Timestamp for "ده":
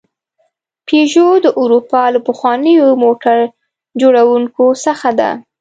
5.19-5.29